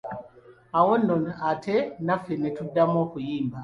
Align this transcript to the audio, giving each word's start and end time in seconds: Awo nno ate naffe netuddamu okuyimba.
Awo 0.77 0.93
nno 1.01 1.15
ate 1.49 1.75
naffe 2.05 2.33
netuddamu 2.41 2.95
okuyimba. 3.05 3.57